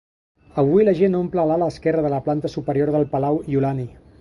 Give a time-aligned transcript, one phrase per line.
[0.61, 3.87] Avui la gent omple l'ala esquerra de la planta superior del Palau Iolani.